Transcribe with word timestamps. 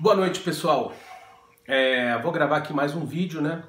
Boa 0.00 0.16
noite, 0.16 0.40
pessoal. 0.40 0.92
É, 1.66 2.18
vou 2.18 2.32
gravar 2.32 2.56
aqui 2.56 2.72
mais 2.72 2.94
um 2.94 3.06
vídeo, 3.06 3.40
né? 3.40 3.62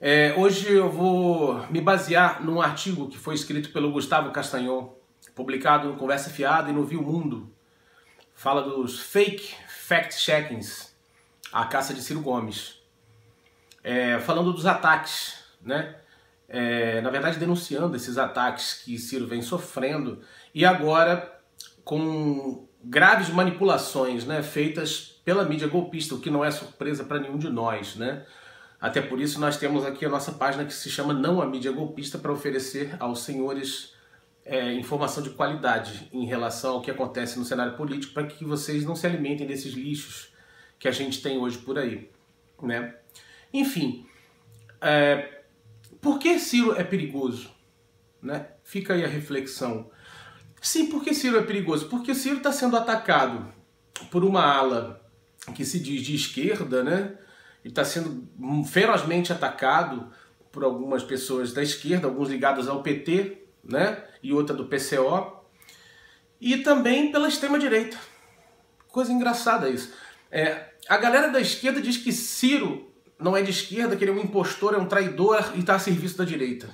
É, 0.00 0.34
hoje 0.36 0.72
eu 0.72 0.88
vou 0.88 1.66
me 1.68 1.80
basear 1.80 2.42
num 2.42 2.62
artigo 2.62 3.08
que 3.08 3.18
foi 3.18 3.34
escrito 3.34 3.70
pelo 3.70 3.90
Gustavo 3.90 4.30
Castanhon, 4.30 4.90
publicado 5.34 5.88
no 5.88 5.96
Conversa 5.96 6.30
Fiada 6.30 6.70
e 6.70 6.72
no 6.72 6.84
Viu 6.84 7.02
Mundo. 7.02 7.52
Fala 8.34 8.62
dos 8.62 9.00
fake 9.00 9.54
fact-checkings, 9.68 10.96
a 11.52 11.64
caça 11.66 11.92
de 11.92 12.02
Ciro 12.02 12.20
Gomes. 12.20 12.80
É, 13.82 14.20
falando 14.20 14.52
dos 14.52 14.64
ataques, 14.64 15.44
né? 15.60 15.96
É, 16.48 17.00
na 17.00 17.10
verdade, 17.10 17.38
denunciando 17.38 17.96
esses 17.96 18.16
ataques 18.16 18.74
que 18.74 18.96
Ciro 18.96 19.26
vem 19.26 19.42
sofrendo 19.42 20.20
e 20.54 20.64
agora 20.64 21.40
com 21.84 22.68
graves 22.84 23.28
manipulações 23.28 24.24
né, 24.24 24.42
feitas 24.42 25.20
pela 25.24 25.44
mídia 25.44 25.68
golpista, 25.68 26.14
o 26.14 26.20
que 26.20 26.30
não 26.30 26.44
é 26.44 26.50
surpresa 26.50 27.04
para 27.04 27.20
nenhum 27.20 27.38
de 27.38 27.48
nós. 27.48 27.96
Né? 27.96 28.24
Até 28.80 29.00
por 29.00 29.20
isso 29.20 29.40
nós 29.40 29.56
temos 29.56 29.84
aqui 29.84 30.04
a 30.04 30.08
nossa 30.08 30.32
página 30.32 30.64
que 30.64 30.74
se 30.74 30.90
chama 30.90 31.12
Não 31.12 31.40
a 31.40 31.46
Mídia 31.46 31.70
Golpista 31.70 32.18
para 32.18 32.32
oferecer 32.32 32.96
aos 32.98 33.22
senhores 33.22 33.94
é, 34.44 34.72
informação 34.72 35.22
de 35.22 35.30
qualidade 35.30 36.08
em 36.12 36.26
relação 36.26 36.74
ao 36.74 36.82
que 36.82 36.90
acontece 36.90 37.38
no 37.38 37.44
cenário 37.44 37.76
político 37.76 38.12
para 38.12 38.26
que 38.26 38.44
vocês 38.44 38.84
não 38.84 38.96
se 38.96 39.06
alimentem 39.06 39.46
desses 39.46 39.72
lixos 39.72 40.32
que 40.78 40.88
a 40.88 40.90
gente 40.90 41.22
tem 41.22 41.38
hoje 41.38 41.58
por 41.58 41.78
aí. 41.78 42.10
Né? 42.60 42.96
Enfim, 43.52 44.04
é, 44.80 45.42
por 46.00 46.18
que 46.18 46.38
Ciro 46.40 46.74
é 46.74 46.82
perigoso? 46.82 47.52
Né? 48.20 48.48
Fica 48.64 48.94
aí 48.94 49.04
a 49.04 49.08
reflexão. 49.08 49.90
Sim, 50.62 50.86
porque 50.86 51.12
Ciro 51.12 51.36
é 51.36 51.42
perigoso? 51.42 51.88
Porque 51.88 52.14
Ciro 52.14 52.36
está 52.36 52.52
sendo 52.52 52.76
atacado 52.76 53.52
por 54.12 54.24
uma 54.24 54.44
ala 54.44 55.04
que 55.56 55.64
se 55.64 55.80
diz 55.80 56.02
de 56.02 56.14
esquerda, 56.14 56.84
né? 56.84 57.18
Ele 57.64 57.72
está 57.72 57.84
sendo 57.84 58.28
ferozmente 58.64 59.32
atacado 59.32 60.08
por 60.52 60.62
algumas 60.62 61.02
pessoas 61.02 61.52
da 61.52 61.64
esquerda, 61.64 62.06
alguns 62.06 62.28
ligados 62.28 62.68
ao 62.68 62.80
PT, 62.80 63.42
né? 63.64 64.04
E 64.22 64.32
outra 64.32 64.54
do 64.54 64.66
PCO. 64.66 65.42
E 66.40 66.58
também 66.58 67.10
pela 67.10 67.26
extrema-direita. 67.26 67.98
Coisa 68.86 69.12
engraçada 69.12 69.68
isso. 69.68 69.92
É, 70.30 70.74
a 70.88 70.96
galera 70.96 71.28
da 71.28 71.40
esquerda 71.40 71.80
diz 71.80 71.96
que 71.96 72.12
Ciro 72.12 72.88
não 73.18 73.36
é 73.36 73.42
de 73.42 73.50
esquerda, 73.50 73.96
que 73.96 74.04
ele 74.04 74.12
é 74.12 74.14
um 74.14 74.20
impostor, 74.20 74.74
é 74.74 74.78
um 74.78 74.86
traidor 74.86 75.54
e 75.56 75.60
está 75.60 75.74
a 75.74 75.80
serviço 75.80 76.18
da 76.18 76.24
direita. 76.24 76.70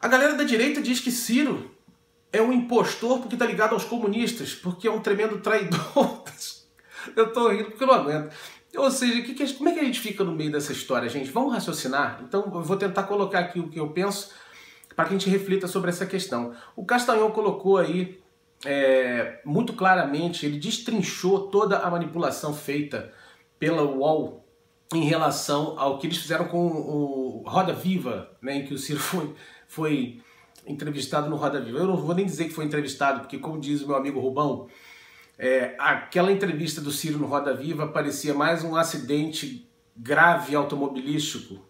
A 0.00 0.08
galera 0.08 0.34
da 0.34 0.42
direita 0.42 0.82
diz 0.82 0.98
que 0.98 1.12
Ciro 1.12 1.75
é 2.32 2.42
um 2.42 2.52
impostor 2.52 3.20
porque 3.20 3.36
tá 3.36 3.46
ligado 3.46 3.72
aos 3.72 3.84
comunistas, 3.84 4.54
porque 4.54 4.88
é 4.88 4.90
um 4.90 5.00
tremendo 5.00 5.38
traidor. 5.38 6.24
eu 7.16 7.32
tô 7.32 7.48
rindo 7.48 7.70
porque 7.70 7.82
eu 7.82 7.88
não 7.88 7.94
aguento. 7.94 8.34
Ou 8.76 8.90
seja, 8.90 9.22
que 9.22 9.34
que, 9.34 9.52
como 9.54 9.68
é 9.70 9.72
que 9.72 9.80
a 9.80 9.84
gente 9.84 10.00
fica 10.00 10.22
no 10.22 10.32
meio 10.32 10.52
dessa 10.52 10.72
história, 10.72 11.08
gente? 11.08 11.30
Vamos 11.30 11.52
raciocinar? 11.52 12.20
Então 12.22 12.50
eu 12.54 12.62
vou 12.62 12.76
tentar 12.76 13.04
colocar 13.04 13.38
aqui 13.38 13.58
o 13.58 13.68
que 13.68 13.80
eu 13.80 13.88
penso 13.88 14.32
para 14.94 15.06
que 15.06 15.14
a 15.14 15.18
gente 15.18 15.30
reflita 15.30 15.66
sobre 15.66 15.90
essa 15.90 16.06
questão. 16.06 16.54
O 16.74 16.84
Castanhon 16.84 17.30
colocou 17.30 17.78
aí 17.78 18.20
é, 18.64 19.40
muito 19.44 19.72
claramente, 19.74 20.46
ele 20.46 20.58
destrinchou 20.58 21.48
toda 21.48 21.78
a 21.78 21.90
manipulação 21.90 22.54
feita 22.54 23.12
pela 23.58 23.82
UOL 23.82 24.44
em 24.94 25.04
relação 25.04 25.78
ao 25.78 25.98
que 25.98 26.06
eles 26.06 26.18
fizeram 26.18 26.46
com 26.46 26.66
o 26.66 27.44
Roda 27.46 27.72
Viva, 27.72 28.30
né, 28.40 28.56
em 28.56 28.64
que 28.64 28.74
o 28.74 28.78
Ciro 28.78 29.00
foi, 29.00 29.34
foi 29.66 30.22
entrevistado 30.66 31.30
no 31.30 31.36
Roda 31.36 31.60
Viva. 31.60 31.78
Eu 31.78 31.86
não 31.86 31.96
vou 31.96 32.14
nem 32.14 32.26
dizer 32.26 32.44
que 32.44 32.54
foi 32.54 32.64
entrevistado, 32.64 33.20
porque, 33.20 33.38
como 33.38 33.60
diz 33.60 33.82
o 33.82 33.86
meu 33.86 33.96
amigo 33.96 34.20
Rubão, 34.20 34.68
é, 35.38 35.74
aquela 35.78 36.32
entrevista 36.32 36.80
do 36.80 36.90
Ciro 36.90 37.18
no 37.18 37.26
Roda 37.26 37.54
Viva 37.54 37.86
parecia 37.88 38.34
mais 38.34 38.64
um 38.64 38.74
acidente 38.74 39.68
grave 39.96 40.54
automobilístico, 40.54 41.64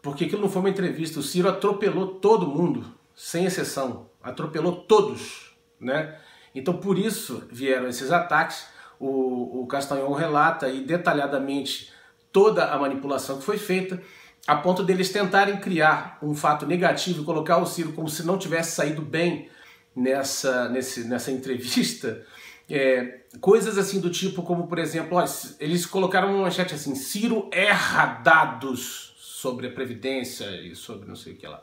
porque 0.00 0.24
aquilo 0.24 0.42
não 0.42 0.50
foi 0.50 0.60
uma 0.60 0.70
entrevista. 0.70 1.18
O 1.18 1.22
Ciro 1.22 1.48
atropelou 1.48 2.14
todo 2.14 2.46
mundo, 2.46 2.94
sem 3.14 3.44
exceção, 3.44 4.10
atropelou 4.22 4.76
todos, 4.76 5.56
né? 5.80 6.18
Então, 6.54 6.74
por 6.76 6.98
isso 6.98 7.46
vieram 7.50 7.88
esses 7.88 8.10
ataques. 8.10 8.66
O, 9.00 9.64
o 9.64 10.12
relata 10.14 10.66
aí 10.66 10.84
detalhadamente 10.84 11.92
toda 12.32 12.66
a 12.66 12.78
manipulação 12.78 13.38
que 13.38 13.44
foi 13.44 13.56
feita 13.56 14.02
a 14.48 14.56
ponto 14.56 14.82
deles 14.82 15.10
tentarem 15.12 15.58
criar 15.58 16.16
um 16.22 16.34
fato 16.34 16.64
negativo 16.64 17.20
e 17.20 17.24
colocar 17.24 17.58
o 17.58 17.66
Ciro 17.66 17.92
como 17.92 18.08
se 18.08 18.24
não 18.24 18.38
tivesse 18.38 18.74
saído 18.74 19.02
bem 19.02 19.50
nessa, 19.94 20.70
nesse, 20.70 21.04
nessa 21.04 21.30
entrevista. 21.30 22.24
É, 22.66 23.24
coisas 23.42 23.76
assim 23.76 24.00
do 24.00 24.08
tipo, 24.08 24.42
como 24.42 24.66
por 24.66 24.78
exemplo, 24.78 25.18
ó, 25.18 25.24
eles 25.60 25.84
colocaram 25.84 26.32
uma 26.32 26.44
manchete 26.44 26.74
assim: 26.74 26.94
Ciro 26.94 27.50
erra 27.52 28.06
dados 28.24 29.14
sobre 29.18 29.66
a 29.66 29.70
Previdência 29.70 30.46
e 30.62 30.74
sobre 30.74 31.06
não 31.06 31.14
sei 31.14 31.34
o 31.34 31.36
que 31.36 31.46
lá. 31.46 31.62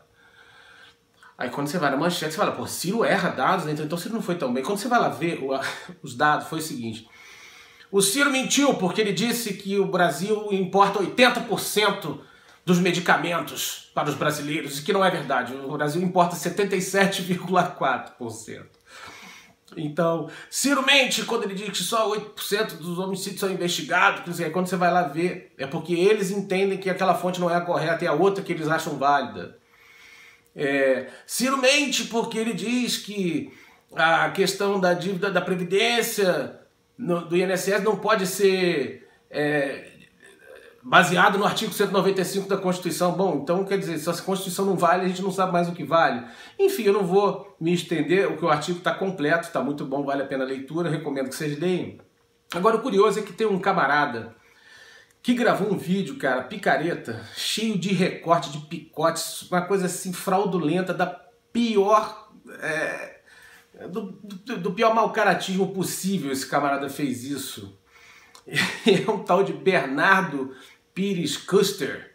Aí 1.36 1.50
quando 1.50 1.68
você 1.68 1.80
vai 1.80 1.90
na 1.90 1.98
manchete, 1.98 2.34
você 2.34 2.38
fala, 2.38 2.52
pô, 2.52 2.68
Ciro 2.68 3.04
erra 3.04 3.30
dados, 3.30 3.66
né? 3.66 3.72
então, 3.72 3.84
então 3.84 3.98
Ciro 3.98 4.14
não 4.14 4.22
foi 4.22 4.36
tão 4.36 4.54
bem. 4.54 4.64
Quando 4.64 4.78
você 4.78 4.88
vai 4.88 5.00
lá 5.00 5.10
ver 5.10 5.40
o, 5.42 5.60
os 6.04 6.16
dados, 6.16 6.48
foi 6.48 6.60
o 6.60 6.62
seguinte: 6.62 7.10
o 7.92 8.00
Ciro 8.00 8.30
mentiu 8.30 8.76
porque 8.76 9.02
ele 9.02 9.12
disse 9.12 9.56
que 9.56 9.80
o 9.80 9.88
Brasil 9.88 10.50
importa 10.52 11.00
80% 11.00 12.20
dos 12.66 12.80
medicamentos 12.80 13.92
para 13.94 14.10
os 14.10 14.16
brasileiros, 14.16 14.80
que 14.80 14.92
não 14.92 15.06
é 15.06 15.12
verdade. 15.12 15.54
O 15.54 15.74
Brasil 15.74 16.02
importa 16.02 16.36
77,4%. 16.36 18.66
Então, 19.78 20.30
Ciro 20.50 20.86
mente 20.86 21.24
quando 21.24 21.44
ele 21.44 21.54
diz 21.54 21.70
que 21.70 21.84
só 21.84 22.12
8% 22.16 22.78
dos 22.78 22.98
homicídios 22.98 23.40
são 23.40 23.52
investigados, 23.52 24.40
quando 24.52 24.68
você 24.68 24.76
vai 24.76 24.92
lá 24.92 25.04
ver, 25.04 25.54
é 25.58 25.68
porque 25.68 25.94
eles 25.94 26.32
entendem 26.32 26.78
que 26.78 26.90
aquela 26.90 27.14
fonte 27.14 27.40
não 27.40 27.50
é 27.50 27.56
a 27.56 27.62
correta 27.62 28.04
e 28.04 28.08
a 28.08 28.14
outra 28.14 28.44
que 28.44 28.54
eles 28.54 28.68
acham 28.68 28.98
válida. 28.98 29.58
É, 30.56 31.08
Ciro 31.28 31.58
mente 31.58 32.06
porque 32.06 32.38
ele 32.38 32.54
diz 32.54 32.98
que 32.98 33.52
a 33.94 34.30
questão 34.30 34.80
da 34.80 34.94
dívida 34.94 35.30
da 35.30 35.42
Previdência 35.42 36.58
no, 36.98 37.26
do 37.26 37.36
INSS 37.36 37.84
não 37.84 37.98
pode 37.98 38.26
ser 38.26 39.06
é, 39.30 39.90
baseado 40.88 41.40
no 41.40 41.46
artigo 41.46 41.74
195 41.74 42.48
da 42.48 42.58
Constituição. 42.58 43.14
Bom, 43.14 43.40
então 43.42 43.66
quer 43.66 43.80
dizer, 43.80 43.98
se 43.98 44.08
a 44.08 44.14
Constituição 44.14 44.66
não 44.66 44.76
vale, 44.76 45.06
a 45.06 45.08
gente 45.08 45.24
não 45.24 45.32
sabe 45.32 45.52
mais 45.52 45.68
o 45.68 45.72
que 45.72 45.84
vale. 45.84 46.24
Enfim, 46.60 46.84
eu 46.84 46.94
não 46.94 47.04
vou 47.04 47.58
me 47.60 47.74
estender, 47.74 48.32
o 48.32 48.38
que 48.38 48.46
o 48.46 48.50
artigo 48.50 48.78
está 48.78 48.94
completo, 48.94 49.48
está 49.48 49.64
muito 49.64 49.84
bom, 49.84 50.06
vale 50.06 50.22
a 50.22 50.28
pena 50.28 50.44
a 50.44 50.48
leitura, 50.48 50.88
recomendo 50.88 51.30
que 51.30 51.36
vocês 51.36 51.58
leiam. 51.60 51.98
Agora, 52.54 52.76
o 52.76 52.82
curioso 52.82 53.18
é 53.18 53.24
que 53.24 53.34
tem 53.34 53.48
um 53.48 53.60
camarada 53.60 54.36
que 55.24 55.34
gravou 55.34 55.74
um 55.74 55.78
vídeo, 55.78 56.18
cara, 56.18 56.44
picareta, 56.44 57.26
cheio 57.36 57.80
de 57.80 57.92
recorte, 57.92 58.52
de 58.52 58.60
picotes, 58.60 59.50
uma 59.50 59.64
coisa 59.64 59.88
assim 59.88 60.14
fraudulenta, 60.14 60.94
da 60.94 61.08
pior. 61.52 62.30
É, 62.62 63.16
do, 63.90 64.12
do, 64.24 64.58
do 64.58 64.72
pior 64.72 64.94
mau 64.94 65.12
caratismo 65.12 65.74
possível, 65.74 66.32
esse 66.32 66.46
camarada 66.46 66.88
fez 66.90 67.24
isso. 67.24 67.76
É 68.86 69.10
um 69.10 69.24
tal 69.24 69.44
de 69.44 69.52
Bernardo 69.52 70.56
Pires 70.96 71.36
Custer. 71.36 72.14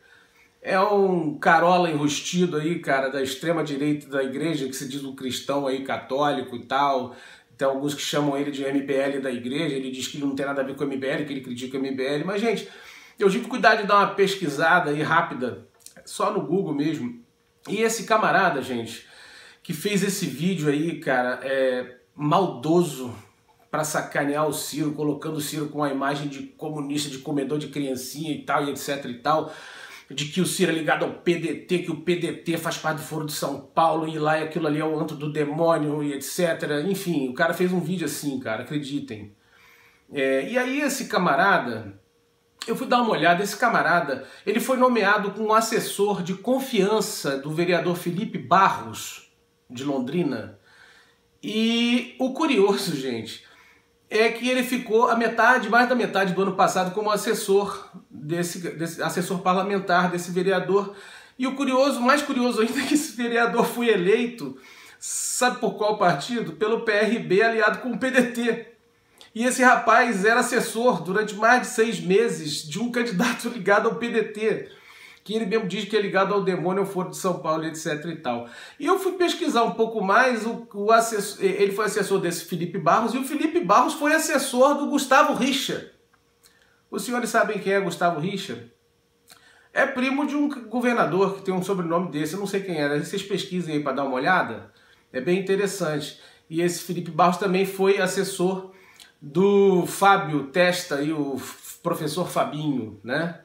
É 0.63 0.81
um 0.81 1.39
carola 1.39 1.91
enrustido 1.91 2.57
aí, 2.57 2.81
cara, 2.81 3.09
da 3.09 3.23
extrema 3.23 3.63
direita 3.63 4.09
da 4.09 4.23
igreja, 4.25 4.67
que 4.67 4.75
se 4.75 4.89
diz 4.89 5.05
um 5.05 5.15
cristão 5.15 5.67
aí 5.67 5.85
católico 5.85 6.57
e 6.57 6.65
tal. 6.65 7.15
Tem 7.57 7.69
alguns 7.69 7.95
que 7.95 8.01
chamam 8.01 8.37
ele 8.37 8.51
de 8.51 8.65
MBL 8.65 9.21
da 9.23 9.31
igreja, 9.31 9.77
ele 9.77 9.91
diz 9.91 10.09
que 10.09 10.19
não 10.19 10.35
tem 10.35 10.47
nada 10.47 10.63
a 10.63 10.65
ver 10.65 10.75
com 10.75 10.85
o 10.85 10.87
MBL, 10.87 11.25
que 11.27 11.33
ele 11.33 11.43
critica 11.43 11.77
o 11.77 11.81
MBL. 11.81 12.25
Mas, 12.25 12.41
gente, 12.41 12.67
eu 13.19 13.31
tive 13.31 13.47
cuidado 13.47 13.83
de 13.83 13.87
dar 13.87 13.99
uma 13.99 14.15
pesquisada 14.15 14.91
aí 14.91 15.03
rápida, 15.03 15.67
só 16.05 16.33
no 16.33 16.41
Google 16.41 16.75
mesmo. 16.75 17.23
E 17.69 17.83
esse 17.83 18.05
camarada, 18.05 18.63
gente, 18.63 19.07
que 19.63 19.75
fez 19.75 20.03
esse 20.03 20.25
vídeo 20.25 20.71
aí, 20.71 20.99
cara, 21.01 21.41
é 21.43 21.97
maldoso, 22.15 23.15
para 23.71 23.85
sacanear 23.85 24.49
o 24.49 24.53
Ciro, 24.53 24.93
colocando 24.93 25.37
o 25.37 25.41
Ciro 25.41 25.69
com 25.69 25.85
a 25.85 25.91
imagem 25.91 26.29
de 26.29 26.43
comunista, 26.43 27.09
de 27.09 27.19
comedor 27.19 27.59
de 27.59 27.69
criancinha 27.69 28.33
e 28.33 28.43
tal, 28.43 28.65
e 28.65 28.71
etc 28.71 29.05
e 29.05 29.15
tal, 29.15 29.53
de 30.11 30.25
que 30.27 30.41
o 30.41 30.47
Ciro 30.47 30.73
é 30.73 30.75
ligado 30.75 31.05
ao 31.05 31.13
PDT, 31.15 31.79
que 31.79 31.91
o 31.91 32.01
PDT 32.01 32.59
faz 32.59 32.77
parte 32.77 32.99
do 32.99 33.05
Foro 33.05 33.27
de 33.27 33.33
São 33.33 33.61
Paulo, 33.61 34.09
e 34.09 34.19
lá 34.19 34.39
aquilo 34.39 34.67
ali 34.67 34.81
é 34.81 34.85
o 34.85 34.99
anto 34.99 35.15
do 35.15 35.33
demônio, 35.33 36.03
e 36.03 36.13
etc. 36.13 36.85
Enfim, 36.89 37.29
o 37.29 37.35
cara 37.35 37.55
fez 37.55 37.73
um 37.73 37.81
vídeo 37.81 38.07
assim, 38.07 38.41
cara, 38.41 38.65
acreditem. 38.65 39.33
É, 40.13 40.51
e 40.51 40.59
aí 40.59 40.81
esse 40.81 41.07
camarada, 41.07 42.01
eu 42.67 42.75
fui 42.75 42.89
dar 42.89 43.03
uma 43.03 43.13
olhada, 43.13 43.45
esse 43.45 43.57
camarada, 43.57 44.27
ele 44.45 44.59
foi 44.59 44.77
nomeado 44.77 45.31
como 45.31 45.55
assessor 45.55 46.25
de 46.25 46.35
confiança 46.35 47.39
do 47.39 47.53
vereador 47.53 47.97
Felipe 47.97 48.37
Barros, 48.37 49.31
de 49.71 49.85
Londrina. 49.85 50.59
E 51.41 52.17
o 52.19 52.33
curioso, 52.33 52.97
gente, 52.97 53.45
é 54.11 54.29
que 54.29 54.49
ele 54.49 54.65
ficou 54.65 55.09
a 55.09 55.15
metade, 55.15 55.69
mais 55.69 55.89
da 55.89 55.95
metade 55.95 56.35
do 56.35 56.43
ano 56.43 56.57
passado 56.57 56.93
como 56.93 57.11
assessor 57.13 57.89
desse, 58.11 58.59
desse 58.59 59.01
assessor 59.01 59.39
parlamentar 59.39 60.11
desse 60.11 60.33
vereador. 60.33 60.95
E 61.39 61.47
o 61.47 61.55
curioso, 61.55 62.01
mais 62.01 62.21
curioso 62.21 62.61
ainda, 62.61 62.81
é 62.81 62.87
que 62.87 62.95
esse 62.95 63.17
vereador 63.17 63.65
foi 63.65 63.89
eleito, 63.89 64.59
sabe 64.99 65.61
por 65.61 65.75
qual 65.75 65.97
partido? 65.97 66.53
Pelo 66.55 66.81
PRB 66.81 67.41
aliado 67.41 67.79
com 67.79 67.93
o 67.93 67.99
PDT. 67.99 68.67
E 69.33 69.45
esse 69.45 69.63
rapaz 69.63 70.25
era 70.25 70.41
assessor 70.41 71.03
durante 71.03 71.37
mais 71.37 71.63
de 71.63 71.69
seis 71.69 72.01
meses 72.01 72.69
de 72.69 72.81
um 72.81 72.91
candidato 72.91 73.49
ligado 73.55 73.89
ao 73.89 73.95
PDT, 73.95 74.69
que 75.31 75.37
ele 75.37 75.47
mesmo 75.47 75.69
diz 75.69 75.85
que 75.85 75.97
é 75.97 76.01
ligado 76.01 76.35
ao 76.35 76.43
demônio, 76.43 76.83
ao 76.83 76.89
Foro 76.89 77.11
de 77.11 77.17
São 77.17 77.39
Paulo, 77.39 77.65
etc 77.65 78.05
e 78.07 78.17
tal. 78.17 78.49
E 78.81 78.87
eu 78.87 78.99
fui 78.99 79.13
pesquisar 79.13 79.63
um 79.63 79.71
pouco 79.71 80.03
mais, 80.03 80.45
o, 80.45 80.67
o 80.75 80.91
assessor, 80.91 81.45
ele 81.45 81.71
foi 81.71 81.85
assessor 81.85 82.19
desse 82.21 82.47
Felipe 82.47 82.79
Barros, 82.79 83.15
e 83.15 83.19
o 83.19 83.23
Felipe 83.25 83.61
Barros 83.61 83.95
foi 83.95 84.13
assessor 84.13 84.77
do 84.77 84.89
Gustavo 84.89 85.35
Richa. 85.35 85.93
Os 86.91 87.05
senhores 87.05 87.31
sabem 87.31 87.61
quem 87.61 87.73
é 87.73 87.81
Gustavo 87.81 88.19
Richa? 88.19 88.73
É 89.73 89.87
primo 89.87 90.27
de 90.27 90.35
um 90.35 90.49
governador 90.69 91.37
que 91.37 91.43
tem 91.43 91.55
um 91.55 91.63
sobrenome 91.63 92.11
desse, 92.11 92.35
eu 92.35 92.41
não 92.41 92.47
sei 92.49 92.61
quem 92.63 92.81
era. 92.81 92.99
Vocês 92.99 93.23
pesquisem 93.23 93.77
aí 93.77 93.83
para 93.83 93.93
dar 93.93 94.05
uma 94.05 94.17
olhada. 94.17 94.73
É 95.13 95.21
bem 95.21 95.39
interessante. 95.39 96.21
E 96.49 96.61
esse 96.61 96.83
Felipe 96.83 97.13
Barros 97.13 97.37
também 97.37 97.65
foi 97.65 98.01
assessor 98.01 98.73
do 99.23 99.87
Fábio 99.87 100.49
Testa 100.49 101.01
e 101.01 101.13
o 101.13 101.41
professor 101.85 102.29
Fabinho, 102.29 102.99
né? 103.05 103.39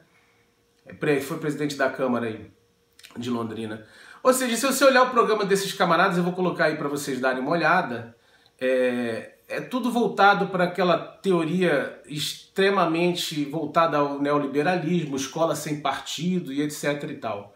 É 0.86 1.20
foi 1.20 1.38
presidente 1.38 1.76
da 1.76 1.90
Câmara 1.90 2.26
aí 2.26 2.50
de 3.16 3.30
Londrina. 3.30 3.86
Ou 4.22 4.32
seja, 4.32 4.56
se 4.56 4.66
você 4.66 4.84
olhar 4.84 5.02
o 5.02 5.10
programa 5.10 5.44
desses 5.44 5.72
camaradas, 5.72 6.16
eu 6.16 6.24
vou 6.24 6.32
colocar 6.32 6.66
aí 6.66 6.76
para 6.76 6.88
vocês 6.88 7.20
darem 7.20 7.40
uma 7.40 7.52
olhada. 7.52 8.16
É, 8.60 9.34
é 9.48 9.60
tudo 9.60 9.90
voltado 9.90 10.48
para 10.48 10.64
aquela 10.64 10.98
teoria 10.98 12.00
extremamente 12.06 13.44
voltada 13.44 13.98
ao 13.98 14.20
neoliberalismo, 14.20 15.16
escola 15.16 15.54
sem 15.54 15.80
partido 15.80 16.52
e 16.52 16.62
etc 16.62 17.04
e 17.08 17.14
tal. 17.14 17.54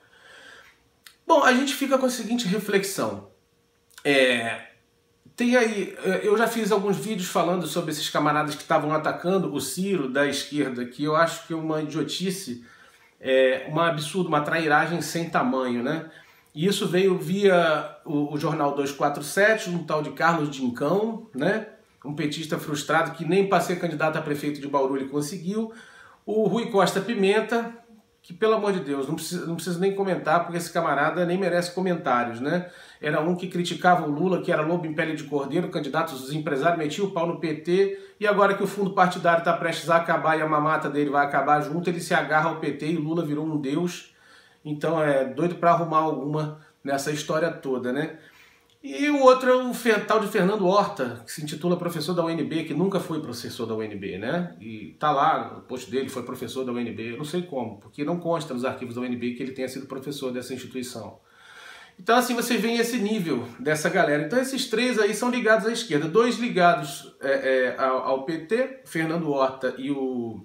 Bom, 1.26 1.42
a 1.42 1.52
gente 1.52 1.74
fica 1.74 1.98
com 1.98 2.06
a 2.06 2.10
seguinte 2.10 2.46
reflexão. 2.46 3.30
É, 4.04 4.66
tem 5.36 5.56
aí, 5.56 5.96
é, 6.04 6.20
eu 6.22 6.36
já 6.36 6.46
fiz 6.46 6.70
alguns 6.70 6.96
vídeos 6.96 7.28
falando 7.28 7.66
sobre 7.66 7.92
esses 7.92 8.08
camaradas 8.08 8.54
que 8.54 8.62
estavam 8.62 8.92
atacando 8.92 9.54
o 9.54 9.60
Ciro 9.60 10.08
da 10.08 10.26
esquerda, 10.26 10.84
que 10.84 11.04
eu 11.04 11.16
acho 11.16 11.46
que 11.46 11.52
é 11.52 11.56
uma 11.56 11.82
idiotice, 11.82 12.64
é, 13.20 13.68
um 13.70 13.78
absurdo, 13.78 14.28
uma 14.28 14.40
trairagem 14.40 15.00
sem 15.02 15.28
tamanho, 15.28 15.82
né? 15.82 16.10
E 16.54 16.66
isso 16.66 16.88
veio 16.88 17.16
via 17.18 17.96
o, 18.04 18.34
o 18.34 18.38
jornal 18.38 18.74
247, 18.74 19.70
um 19.70 19.84
tal 19.84 20.02
de 20.02 20.10
Carlos 20.10 20.50
Dincão, 20.50 21.28
né? 21.34 21.66
um 22.04 22.14
petista 22.14 22.58
frustrado 22.58 23.12
que 23.12 23.24
nem 23.24 23.46
para 23.46 23.60
ser 23.60 23.78
candidato 23.78 24.16
a 24.16 24.22
prefeito 24.22 24.60
de 24.60 24.66
Bauru 24.66 24.96
ele 24.96 25.08
conseguiu. 25.08 25.72
O 26.24 26.46
Rui 26.48 26.70
Costa 26.70 27.00
Pimenta, 27.00 27.72
que 28.22 28.34
pelo 28.34 28.54
amor 28.54 28.72
de 28.72 28.80
Deus, 28.80 29.08
não 29.08 29.14
precisa, 29.14 29.46
não 29.46 29.54
precisa 29.54 29.78
nem 29.78 29.94
comentar, 29.94 30.44
porque 30.44 30.58
esse 30.58 30.72
camarada 30.72 31.24
nem 31.24 31.38
merece 31.38 31.72
comentários, 31.72 32.40
né? 32.40 32.70
Era 33.00 33.20
um 33.20 33.34
que 33.34 33.48
criticava 33.48 34.06
o 34.06 34.10
Lula, 34.10 34.42
que 34.42 34.52
era 34.52 34.62
lobo 34.62 34.86
em 34.86 34.92
pele 34.92 35.14
de 35.14 35.24
cordeiro, 35.24 35.70
candidato 35.70 36.12
dos 36.12 36.32
empresários, 36.32 36.78
metia 36.78 37.02
o 37.02 37.12
pau 37.12 37.26
no 37.26 37.40
PT, 37.40 37.98
e 38.20 38.26
agora 38.26 38.54
que 38.54 38.62
o 38.62 38.66
fundo 38.66 38.90
partidário 38.90 39.38
está 39.38 39.54
prestes 39.54 39.88
a 39.88 39.96
acabar 39.96 40.38
e 40.38 40.42
a 40.42 40.46
mamata 40.46 40.90
dele 40.90 41.08
vai 41.08 41.24
acabar 41.24 41.62
junto, 41.62 41.88
ele 41.88 42.00
se 42.00 42.12
agarra 42.12 42.50
ao 42.50 42.56
PT 42.56 42.86
e 42.86 42.96
Lula 42.96 43.24
virou 43.24 43.46
um 43.46 43.58
deus. 43.58 44.14
Então 44.62 45.02
é 45.02 45.24
doido 45.24 45.54
para 45.54 45.70
arrumar 45.70 46.00
alguma 46.00 46.60
nessa 46.84 47.10
história 47.10 47.50
toda, 47.50 47.92
né? 47.92 48.18
E 48.82 49.10
o 49.10 49.20
outro 49.20 49.50
é 49.50 49.54
o 49.54 50.06
tal 50.06 50.20
de 50.20 50.28
Fernando 50.28 50.66
Horta, 50.66 51.22
que 51.26 51.30
se 51.30 51.42
intitula 51.42 51.76
professor 51.76 52.14
da 52.14 52.24
UNB, 52.24 52.64
que 52.64 52.72
nunca 52.72 52.98
foi 52.98 53.20
professor 53.20 53.66
da 53.66 53.74
UNB, 53.74 54.16
né? 54.16 54.56
E 54.58 54.96
tá 54.98 55.10
lá, 55.10 55.58
o 55.58 55.60
post 55.60 55.90
dele 55.90 56.08
foi 56.08 56.22
professor 56.22 56.64
da 56.64 56.72
UNB, 56.72 57.14
não 57.18 57.24
sei 57.24 57.42
como, 57.42 57.78
porque 57.78 58.04
não 58.04 58.18
consta 58.18 58.54
nos 58.54 58.64
arquivos 58.64 58.94
da 58.94 59.02
UNB 59.02 59.34
que 59.34 59.42
ele 59.42 59.52
tenha 59.52 59.68
sido 59.68 59.86
professor 59.86 60.32
dessa 60.32 60.54
instituição. 60.54 61.18
Então 61.98 62.16
assim 62.16 62.34
você 62.34 62.56
vê 62.56 62.72
esse 62.72 62.96
nível 62.96 63.46
dessa 63.58 63.90
galera. 63.90 64.24
Então 64.24 64.40
esses 64.40 64.70
três 64.70 64.98
aí 64.98 65.12
são 65.12 65.30
ligados 65.30 65.66
à 65.66 65.72
esquerda, 65.72 66.08
dois 66.08 66.38
ligados 66.38 67.14
é, 67.20 67.28
é, 67.28 67.76
ao, 67.78 67.98
ao, 67.98 68.24
PT, 68.24 68.80
Fernando 68.86 69.30
Horta 69.30 69.74
e 69.76 69.90
o, 69.90 70.40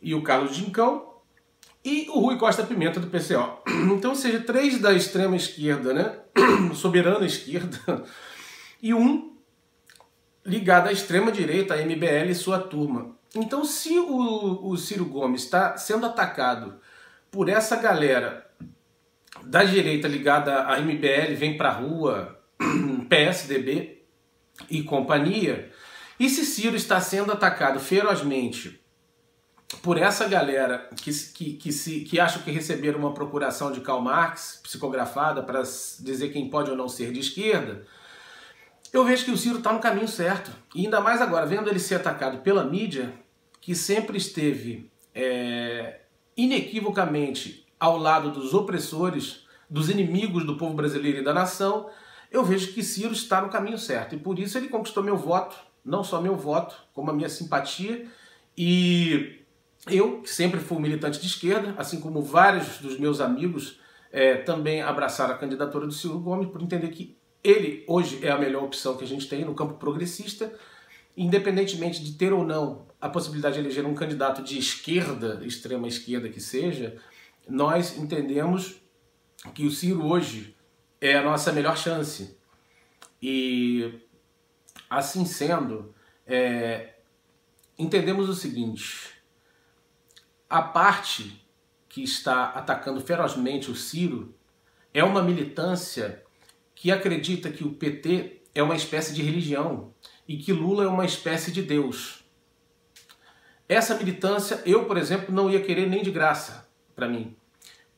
e 0.00 0.14
o 0.14 0.22
Carlos 0.22 0.54
Gincão, 0.54 1.07
e 1.84 2.08
o 2.10 2.20
Rui 2.20 2.36
Costa 2.36 2.62
Pimenta 2.62 3.00
do 3.00 3.08
PCO. 3.08 3.62
Então, 3.96 4.10
ou 4.10 4.16
seja, 4.16 4.40
três 4.40 4.78
da 4.78 4.92
extrema 4.92 5.36
esquerda, 5.36 5.94
né? 5.94 6.18
Soberana 6.74 7.24
esquerda, 7.24 8.04
e 8.82 8.92
um 8.92 9.36
ligado 10.44 10.88
à 10.88 10.92
extrema 10.92 11.30
direita, 11.30 11.74
a 11.74 11.84
MBL 11.84 12.30
e 12.30 12.34
sua 12.34 12.58
turma. 12.58 13.16
Então, 13.34 13.64
se 13.64 13.98
o, 13.98 14.70
o 14.70 14.76
Ciro 14.76 15.04
Gomes 15.04 15.42
está 15.44 15.76
sendo 15.76 16.06
atacado 16.06 16.80
por 17.30 17.48
essa 17.48 17.76
galera 17.76 18.46
da 19.44 19.62
direita 19.64 20.08
ligada 20.08 20.64
à 20.64 20.80
MBL, 20.80 21.34
vem 21.36 21.56
pra 21.56 21.70
rua, 21.70 22.40
PSDB 23.08 24.02
e 24.70 24.82
companhia, 24.82 25.70
e 26.18 26.28
se 26.28 26.44
Ciro 26.44 26.76
está 26.76 27.00
sendo 27.00 27.30
atacado 27.30 27.78
ferozmente 27.78 28.77
por 29.82 29.98
essa 29.98 30.26
galera 30.26 30.88
que, 30.96 31.12
que, 31.12 31.52
que, 31.54 31.72
se, 31.72 32.00
que 32.00 32.18
acha 32.18 32.38
que 32.38 32.50
receberam 32.50 32.98
uma 32.98 33.12
procuração 33.12 33.70
de 33.70 33.80
Karl 33.80 34.00
Marx 34.00 34.60
psicografada 34.62 35.42
para 35.42 35.60
dizer 35.60 36.30
quem 36.32 36.48
pode 36.48 36.70
ou 36.70 36.76
não 36.76 36.88
ser 36.88 37.12
de 37.12 37.20
esquerda, 37.20 37.86
eu 38.92 39.04
vejo 39.04 39.26
que 39.26 39.30
o 39.30 39.36
Ciro 39.36 39.58
está 39.58 39.72
no 39.72 39.80
caminho 39.80 40.08
certo. 40.08 40.50
E 40.74 40.84
ainda 40.84 41.00
mais 41.00 41.20
agora, 41.20 41.44
vendo 41.44 41.68
ele 41.68 41.78
ser 41.78 41.96
atacado 41.96 42.38
pela 42.38 42.64
mídia, 42.64 43.12
que 43.60 43.74
sempre 43.74 44.16
esteve 44.16 44.90
é, 45.14 46.00
inequivocamente 46.34 47.66
ao 47.78 47.98
lado 47.98 48.30
dos 48.30 48.54
opressores, 48.54 49.46
dos 49.68 49.90
inimigos 49.90 50.46
do 50.46 50.56
povo 50.56 50.74
brasileiro 50.74 51.18
e 51.18 51.24
da 51.24 51.34
nação, 51.34 51.90
eu 52.30 52.42
vejo 52.42 52.72
que 52.72 52.82
Ciro 52.82 53.12
está 53.12 53.42
no 53.42 53.50
caminho 53.50 53.78
certo. 53.78 54.14
E 54.14 54.18
por 54.18 54.38
isso 54.38 54.56
ele 54.56 54.68
conquistou 54.68 55.02
meu 55.02 55.16
voto, 55.16 55.56
não 55.84 56.02
só 56.02 56.22
meu 56.22 56.36
voto, 56.36 56.74
como 56.94 57.10
a 57.10 57.14
minha 57.14 57.28
simpatia. 57.28 58.06
E 58.56 59.37
eu, 59.90 60.22
que 60.22 60.30
sempre 60.30 60.60
fui 60.60 60.78
militante 60.78 61.20
de 61.20 61.26
esquerda, 61.26 61.74
assim 61.76 62.00
como 62.00 62.22
vários 62.22 62.78
dos 62.78 62.98
meus 62.98 63.20
amigos, 63.20 63.80
é, 64.10 64.36
também 64.36 64.82
abraçaram 64.82 65.34
a 65.34 65.38
candidatura 65.38 65.86
do 65.86 65.92
Ciro 65.92 66.18
Gomes 66.18 66.48
por 66.48 66.62
entender 66.62 66.88
que 66.88 67.16
ele 67.42 67.84
hoje 67.86 68.24
é 68.24 68.30
a 68.30 68.38
melhor 68.38 68.64
opção 68.64 68.96
que 68.96 69.04
a 69.04 69.06
gente 69.06 69.28
tem 69.28 69.44
no 69.44 69.54
campo 69.54 69.74
progressista, 69.74 70.52
independentemente 71.16 72.02
de 72.02 72.12
ter 72.12 72.32
ou 72.32 72.44
não 72.44 72.86
a 73.00 73.08
possibilidade 73.08 73.54
de 73.54 73.60
eleger 73.60 73.86
um 73.86 73.94
candidato 73.94 74.42
de 74.42 74.58
esquerda, 74.58 75.40
extrema 75.44 75.86
esquerda 75.86 76.28
que 76.28 76.40
seja, 76.40 76.96
nós 77.48 77.96
entendemos 77.96 78.80
que 79.54 79.66
o 79.66 79.70
Ciro 79.70 80.04
hoje 80.04 80.56
é 81.00 81.16
a 81.16 81.22
nossa 81.22 81.52
melhor 81.52 81.76
chance. 81.76 82.36
E 83.22 84.00
assim 84.90 85.24
sendo, 85.24 85.94
é, 86.26 86.94
entendemos 87.78 88.28
o 88.28 88.34
seguinte 88.34 89.17
a 90.48 90.62
parte 90.62 91.44
que 91.88 92.02
está 92.02 92.44
atacando 92.44 93.00
ferozmente 93.00 93.70
o 93.70 93.74
Ciro 93.74 94.34
é 94.94 95.02
uma 95.04 95.22
militância 95.22 96.22
que 96.74 96.90
acredita 96.90 97.50
que 97.50 97.64
o 97.64 97.74
PT 97.74 98.42
é 98.54 98.62
uma 98.62 98.76
espécie 98.76 99.12
de 99.12 99.22
religião 99.22 99.92
e 100.26 100.36
que 100.36 100.52
Lula 100.52 100.84
é 100.84 100.88
uma 100.88 101.04
espécie 101.04 101.50
de 101.50 101.62
Deus. 101.62 102.24
Essa 103.68 103.94
militância, 103.96 104.62
eu, 104.64 104.86
por 104.86 104.96
exemplo, 104.96 105.34
não 105.34 105.50
ia 105.50 105.60
querer 105.60 105.86
nem 105.86 106.02
de 106.02 106.10
graça 106.10 106.68
para 106.96 107.08
mim, 107.08 107.36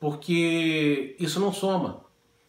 porque 0.00 1.14
isso 1.18 1.38
não 1.38 1.52
soma. 1.52 2.04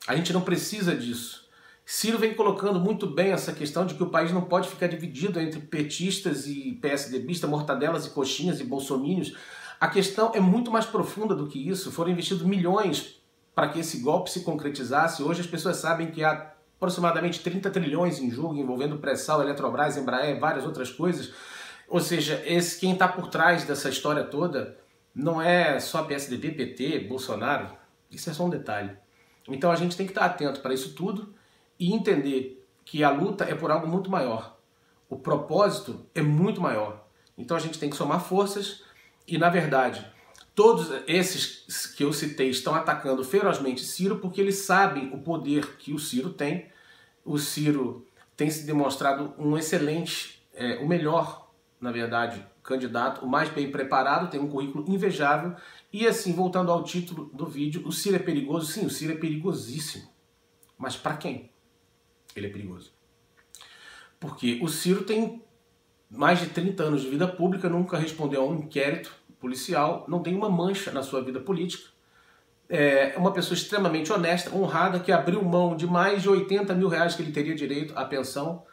A 0.08 0.16
gente 0.16 0.34
não 0.34 0.42
precisa 0.42 0.96
disso. 0.96 1.42
Ciro 1.86 2.18
vem 2.18 2.34
colocando 2.34 2.80
muito 2.80 3.06
bem 3.06 3.32
essa 3.32 3.52
questão 3.52 3.86
de 3.86 3.96
que 3.96 4.04
o 4.04 4.10
país 4.10 4.32
não 4.32 4.42
pode 4.42 4.70
ficar 4.70 4.88
dividido 4.88 5.40
entre 5.40 5.60
petistas 5.60 6.48
e 6.48 6.80
PSDBistas, 6.82 7.50
mortadelas 7.50 8.06
e 8.06 8.12
coxinhas 8.12 8.60
e 8.60 8.64
bolsomínios. 8.64 9.36
A 9.82 9.88
questão 9.88 10.32
é 10.36 10.40
muito 10.40 10.70
mais 10.70 10.86
profunda 10.86 11.34
do 11.34 11.48
que 11.48 11.68
isso. 11.68 11.92
Foram 11.92 12.12
investidos 12.12 12.44
milhões 12.44 13.20
para 13.56 13.68
que 13.68 13.80
esse 13.80 13.98
golpe 13.98 14.30
se 14.30 14.42
concretizasse. 14.42 15.24
Hoje 15.24 15.42
as 15.42 15.48
pessoas 15.48 15.78
sabem 15.78 16.12
que 16.12 16.24
há 16.24 16.54
aproximadamente 16.78 17.40
30 17.40 17.72
trilhões 17.72 18.20
em 18.20 18.30
jogo 18.30 18.56
envolvendo 18.56 19.00
pré-sal, 19.00 19.42
Eletrobras, 19.42 19.98
Embraer, 19.98 20.40
várias 20.40 20.66
outras 20.66 20.92
coisas. 20.92 21.34
Ou 21.90 22.00
seja, 22.00 22.44
esse 22.46 22.80
quem 22.80 22.94
está 22.94 23.08
por 23.08 23.28
trás 23.30 23.64
dessa 23.64 23.90
história 23.90 24.24
toda 24.24 24.78
não 25.16 25.42
é 25.42 25.80
só 25.80 26.04
PSDB, 26.04 26.52
PT, 26.52 27.00
Bolsonaro. 27.00 27.76
Isso 28.12 28.30
é 28.30 28.34
só 28.34 28.46
um 28.46 28.52
detalhe. 28.52 28.96
Então 29.48 29.72
a 29.72 29.76
gente 29.76 29.98
tem 29.98 30.06
que 30.06 30.12
estar 30.12 30.26
atento 30.26 30.60
para 30.60 30.76
isso 30.76 30.94
tudo 30.94 31.34
e 31.80 31.92
entender 31.92 32.64
que 32.86 33.04
a 33.04 33.10
luta 33.10 33.46
é 33.46 33.56
por 33.56 33.72
algo 33.72 33.88
muito 33.88 34.12
maior. 34.12 34.60
O 35.10 35.18
propósito 35.18 36.06
é 36.14 36.22
muito 36.22 36.62
maior. 36.62 37.04
Então 37.36 37.58
a 37.58 37.60
gente 37.60 37.80
tem 37.80 37.90
que 37.90 37.96
somar 37.96 38.24
forças 38.24 38.84
e 39.32 39.38
na 39.38 39.50
verdade, 39.50 40.06
todos 40.54 40.90
esses 41.08 41.88
que 41.88 42.04
eu 42.04 42.12
citei 42.12 42.50
estão 42.50 42.76
atacando 42.76 43.24
ferozmente 43.24 43.82
Ciro 43.82 44.20
porque 44.20 44.42
eles 44.42 44.58
sabem 44.58 45.10
o 45.14 45.20
poder 45.20 45.78
que 45.78 45.94
o 45.94 46.00
Ciro 46.00 46.32
tem. 46.32 46.70
O 47.24 47.38
Ciro 47.38 48.06
tem 48.36 48.50
se 48.50 48.66
demonstrado 48.66 49.34
um 49.38 49.58
excelente, 49.58 50.46
é, 50.54 50.80
o 50.80 50.88
melhor, 50.88 51.50
na 51.80 51.92
verdade, 51.92 52.46
candidato, 52.62 53.24
o 53.24 53.30
mais 53.30 53.50
bem 53.50 53.72
preparado, 53.72 54.30
tem 54.30 54.40
um 54.40 54.50
currículo 54.50 54.86
invejável. 54.88 55.56
E 55.94 56.06
assim, 56.06 56.34
voltando 56.34 56.72
ao 56.72 56.84
título 56.84 57.32
do 57.34 57.46
vídeo, 57.46 57.88
o 57.88 57.92
Ciro 57.92 58.18
é 58.18 58.20
perigoso? 58.20 58.72
Sim, 58.72 58.86
o 58.86 58.90
Ciro 58.90 59.14
é 59.14 59.16
perigosíssimo. 59.16 60.10
Mas 60.78 60.98
para 60.98 61.16
quem 61.16 61.52
ele 62.36 62.48
é 62.48 62.50
perigoso? 62.50 62.92
Porque 64.20 64.60
o 64.62 64.68
Ciro 64.68 65.04
tem 65.04 65.42
mais 66.10 66.40
de 66.40 66.48
30 66.48 66.84
anos 66.84 67.02
de 67.02 67.10
vida 67.10 67.28
pública, 67.28 67.70
nunca 67.70 67.98
respondeu 67.98 68.42
a 68.42 68.46
um 68.46 68.56
inquérito 68.56 69.21
policial, 69.42 70.06
não 70.08 70.22
tem 70.22 70.36
uma 70.36 70.50
mancha 70.50 70.92
na 70.92 71.02
sua 71.02 71.22
vida 71.22 71.40
política. 71.40 71.90
É 72.70 73.16
uma 73.18 73.34
pessoa 73.34 73.54
extremamente 73.54 74.14
honesta, 74.14 74.56
honrada, 74.56 75.00
que 75.00 75.12
abriu 75.12 75.44
mão 75.44 75.76
de 75.76 75.86
mais 75.86 76.22
de 76.22 76.30
80 76.30 76.74
mil 76.76 76.88
reais 76.88 77.16
que 77.16 77.22
ele 77.22 77.34
teria 77.34 77.54
direito 77.54 77.98
à 77.98 78.06
pensão 78.06 78.64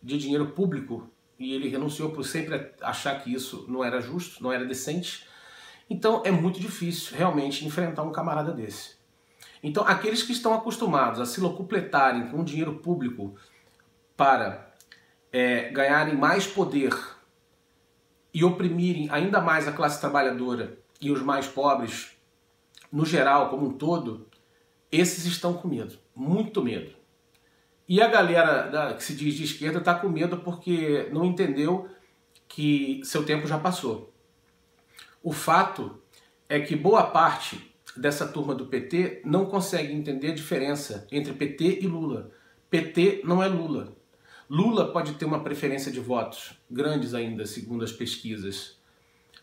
de 0.00 0.16
dinheiro 0.16 0.46
público 0.50 1.10
e 1.38 1.54
ele 1.54 1.68
renunciou 1.68 2.10
por 2.10 2.24
sempre 2.24 2.70
achar 2.80 3.20
que 3.20 3.32
isso 3.32 3.64
não 3.68 3.82
era 3.82 4.00
justo, 4.00 4.42
não 4.42 4.52
era 4.52 4.64
decente. 4.64 5.26
Então 5.90 6.22
é 6.24 6.30
muito 6.30 6.60
difícil 6.60 7.16
realmente 7.16 7.66
enfrentar 7.66 8.02
um 8.02 8.12
camarada 8.12 8.52
desse. 8.52 8.96
Então 9.62 9.84
aqueles 9.84 10.22
que 10.22 10.32
estão 10.32 10.54
acostumados 10.54 11.20
a 11.20 11.26
se 11.26 11.40
locupletarem 11.40 12.28
com 12.28 12.44
dinheiro 12.44 12.76
público 12.76 13.34
para 14.16 14.72
é, 15.32 15.70
ganharem 15.70 16.14
mais 16.14 16.46
poder 16.46 16.92
e 18.38 18.44
oprimirem 18.44 19.08
ainda 19.10 19.40
mais 19.40 19.66
a 19.66 19.72
classe 19.72 20.00
trabalhadora 20.00 20.78
e 21.00 21.10
os 21.10 21.20
mais 21.20 21.48
pobres, 21.48 22.16
no 22.92 23.04
geral, 23.04 23.50
como 23.50 23.66
um 23.66 23.72
todo, 23.72 24.28
esses 24.92 25.24
estão 25.26 25.54
com 25.54 25.66
medo, 25.66 25.98
muito 26.14 26.62
medo. 26.62 26.92
E 27.88 28.00
a 28.00 28.06
galera 28.06 28.68
da, 28.68 28.94
que 28.94 29.02
se 29.02 29.16
diz 29.16 29.34
de 29.34 29.42
esquerda 29.42 29.80
está 29.80 29.92
com 29.92 30.08
medo 30.08 30.36
porque 30.36 31.08
não 31.10 31.24
entendeu 31.24 31.88
que 32.46 33.00
seu 33.02 33.24
tempo 33.24 33.48
já 33.48 33.58
passou. 33.58 34.14
O 35.20 35.32
fato 35.32 36.00
é 36.48 36.60
que 36.60 36.76
boa 36.76 37.08
parte 37.08 37.74
dessa 37.96 38.24
turma 38.24 38.54
do 38.54 38.66
PT 38.66 39.22
não 39.24 39.46
consegue 39.46 39.92
entender 39.92 40.28
a 40.28 40.34
diferença 40.36 41.08
entre 41.10 41.32
PT 41.32 41.80
e 41.80 41.88
Lula. 41.88 42.30
PT 42.70 43.22
não 43.24 43.42
é 43.42 43.48
Lula. 43.48 43.96
Lula 44.48 44.90
pode 44.92 45.12
ter 45.14 45.24
uma 45.24 45.42
preferência 45.42 45.92
de 45.92 46.00
votos, 46.00 46.54
grandes 46.70 47.12
ainda, 47.12 47.44
segundo 47.44 47.84
as 47.84 47.92
pesquisas. 47.92 48.78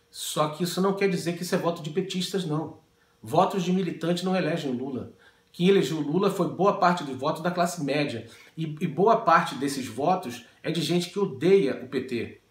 Só 0.09 0.49
que 0.49 0.63
isso 0.63 0.81
não 0.81 0.95
quer 0.95 1.09
dizer 1.09 1.35
que 1.35 1.43
isso 1.43 1.53
é 1.53 1.57
voto 1.57 1.83
de 1.83 1.91
petistas, 1.91 2.45
não. 2.45 2.79
Votos 3.21 3.63
de 3.63 3.71
militantes 3.71 4.23
não 4.23 4.35
elegem 4.35 4.71
Lula. 4.71 5.13
Quem 5.51 5.69
elegeu 5.69 5.99
Lula 5.99 6.31
foi 6.31 6.49
boa 6.49 6.79
parte 6.79 7.03
do 7.03 7.17
voto 7.17 7.41
da 7.41 7.51
classe 7.51 7.83
média. 7.83 8.27
E, 8.57 8.63
e 8.81 8.87
boa 8.87 9.21
parte 9.21 9.55
desses 9.55 9.87
votos 9.87 10.45
é 10.63 10.71
de 10.71 10.81
gente 10.81 11.09
que 11.09 11.19
odeia 11.19 11.83
o 11.83 11.87
PT. 11.87 12.41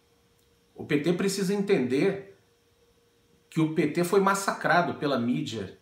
O 0.75 0.85
PT 0.85 1.13
precisa 1.15 1.55
entender 1.55 2.37
que 3.51 3.61
o 3.61 3.75
PT 3.75 4.05
foi 4.05 4.21
massacrado 4.21 4.95
pela 4.95 5.19
mídia, 5.19 5.79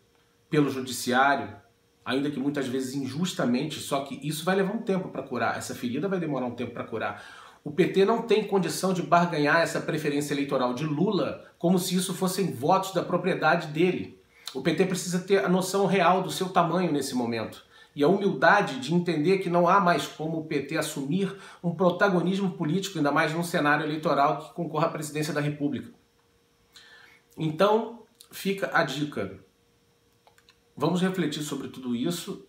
pelo 0.50 0.70
judiciário, 0.70 1.56
ainda 2.04 2.30
que 2.30 2.38
muitas 2.38 2.66
vezes 2.66 2.94
injustamente, 2.94 3.80
só 3.80 4.00
que 4.04 4.18
isso 4.26 4.44
vai 4.44 4.56
levar 4.56 4.72
um 4.72 4.82
tempo 4.82 5.08
para 5.08 5.22
curar, 5.22 5.56
essa 5.56 5.74
ferida 5.74 6.08
vai 6.08 6.18
demorar 6.18 6.46
um 6.46 6.54
tempo 6.54 6.72
para 6.72 6.84
curar. 6.84 7.24
O 7.64 7.70
PT 7.70 8.04
não 8.04 8.22
tem 8.22 8.44
condição 8.44 8.92
de 8.92 9.02
barganhar 9.02 9.60
essa 9.60 9.80
preferência 9.80 10.34
eleitoral 10.34 10.74
de 10.74 10.84
Lula 10.84 11.44
como 11.58 11.78
se 11.78 11.94
isso 11.94 12.12
fossem 12.12 12.52
votos 12.52 12.92
da 12.92 13.02
propriedade 13.02 13.68
dele. 13.68 14.20
O 14.52 14.60
PT 14.60 14.86
precisa 14.86 15.20
ter 15.20 15.44
a 15.44 15.48
noção 15.48 15.86
real 15.86 16.22
do 16.22 16.30
seu 16.30 16.48
tamanho 16.48 16.92
nesse 16.92 17.14
momento 17.14 17.64
e 17.94 18.02
a 18.02 18.08
humildade 18.08 18.80
de 18.80 18.94
entender 18.94 19.38
que 19.38 19.50
não 19.50 19.68
há 19.68 19.78
mais 19.78 20.06
como 20.06 20.38
o 20.38 20.44
PT 20.44 20.76
assumir 20.76 21.36
um 21.62 21.74
protagonismo 21.74 22.50
político, 22.52 22.98
ainda 22.98 23.12
mais 23.12 23.32
num 23.32 23.44
cenário 23.44 23.84
eleitoral 23.84 24.38
que 24.38 24.54
concorra 24.54 24.86
à 24.86 24.90
presidência 24.90 25.32
da 25.32 25.40
República. 25.40 25.92
Então, 27.36 28.02
fica 28.30 28.70
a 28.72 28.82
dica. 28.82 29.38
Vamos 30.76 31.02
refletir 31.02 31.42
sobre 31.42 31.68
tudo 31.68 31.94
isso 31.94 32.46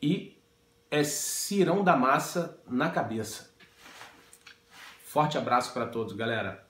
e 0.00 0.38
é 0.90 1.02
cirão 1.02 1.82
da 1.82 1.96
massa 1.96 2.60
na 2.68 2.90
cabeça. 2.90 3.54
Forte 5.04 5.38
abraço 5.38 5.72
para 5.72 5.86
todos, 5.86 6.14
galera. 6.14 6.66